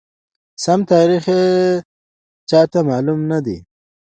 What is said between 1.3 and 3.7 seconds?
یې چاته معلوم ندی،